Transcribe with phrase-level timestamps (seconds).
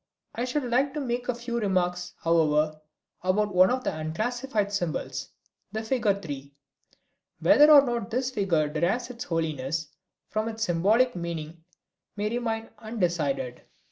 [0.33, 2.81] I should like to make a few remarks, however,
[3.21, 5.29] about one of the unclassified symbols
[5.71, 6.51] the figure 3.
[7.39, 9.89] Whether or not this figure derives its holiness
[10.27, 11.63] from its symbolic meaning
[12.15, 13.61] may remain undecided.